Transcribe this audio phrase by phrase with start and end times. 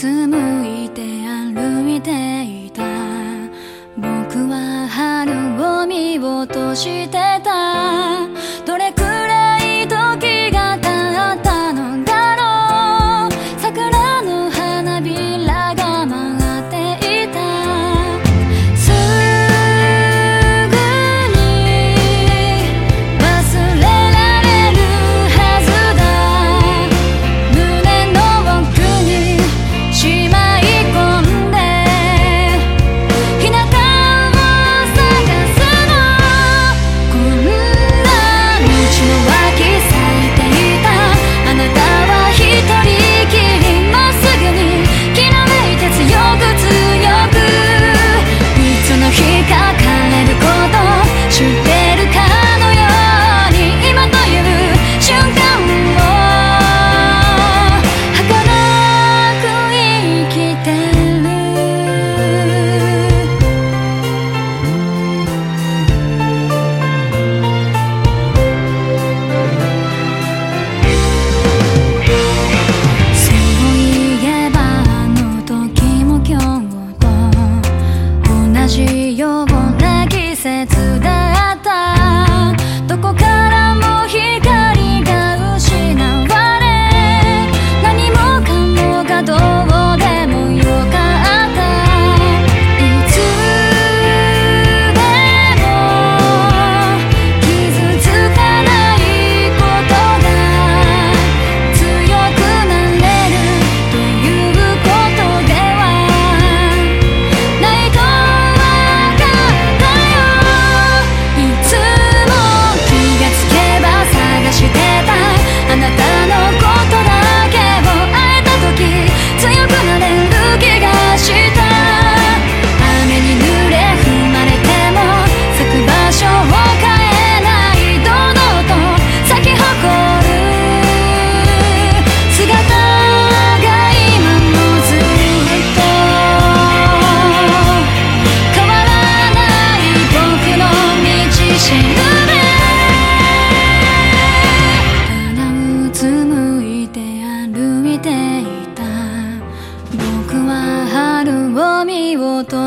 [0.00, 2.10] つむいて歩いて
[2.42, 2.82] いた
[3.98, 5.30] 僕は春
[5.62, 8.26] を見落としてた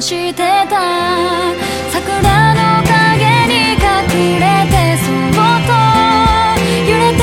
[0.00, 1.54] してた。
[1.90, 3.78] 桜の影に隠
[4.38, 5.12] れてそっ
[5.66, 5.72] と
[6.88, 7.22] 揺れて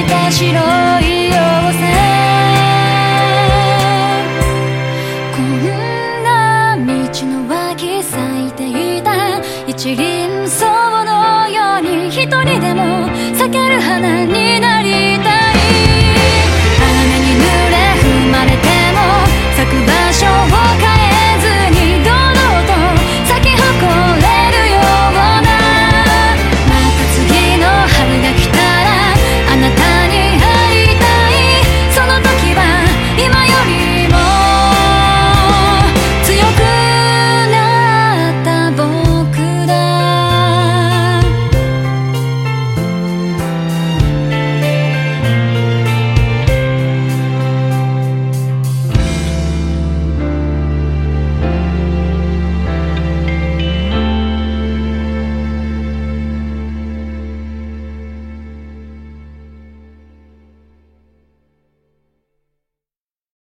[0.00, 0.44] いた白
[1.00, 1.40] い妖
[1.72, 1.82] 精。
[5.36, 5.44] こん
[6.24, 6.28] な
[6.76, 6.82] 道
[7.26, 8.14] の脇咲
[8.48, 8.58] いて
[8.98, 9.10] いた。
[9.66, 10.35] 一輪